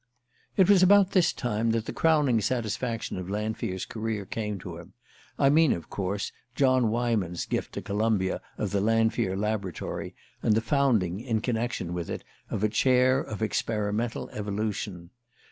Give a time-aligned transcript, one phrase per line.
[0.57, 4.93] It was about this time that the crowning satisfaction of Lanfear's career came to him:
[5.37, 10.59] I mean, of course, John Weyman's gift to Columbia of the Lanfear Laboratory, and the
[10.59, 15.11] founding, in connection with it, of a chair of Experimental Evolution.